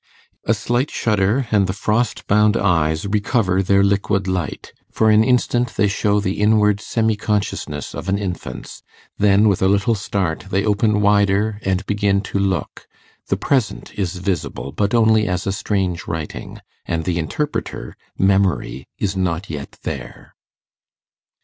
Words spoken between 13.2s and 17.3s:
the present is visible, but only as a strange writing, and the